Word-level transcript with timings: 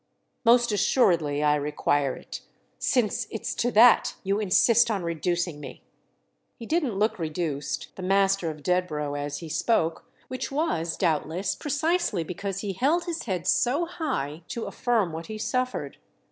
"Most 0.43 0.71
assuredly 0.71 1.43
I 1.43 1.53
require 1.53 2.15
it—since 2.15 3.27
it's 3.29 3.53
to 3.53 3.69
that 3.73 4.15
you 4.23 4.39
insist 4.39 4.89
on 4.89 5.03
reducing 5.03 5.59
me." 5.59 5.83
He 6.57 6.65
didn't 6.65 6.97
look 6.97 7.19
reduced, 7.19 7.89
the 7.97 8.01
master 8.01 8.49
of 8.49 8.63
Dedborough, 8.63 9.13
as 9.13 9.41
he 9.41 9.47
spoke—which 9.47 10.51
was 10.51 10.97
doubtless 10.97 11.53
precisely 11.53 12.23
because 12.23 12.61
he 12.61 12.73
held 12.73 13.03
his 13.05 13.25
head 13.25 13.45
so 13.45 13.85
high 13.85 14.41
to 14.47 14.65
affirm 14.65 15.11
what 15.11 15.27
he 15.27 15.37
suffered. 15.37 15.97